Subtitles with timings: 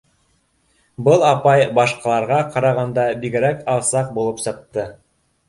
[1.07, 4.89] Был апай башҡаларға ҡарағанда бигерәк алсаҡ булып сыҡты.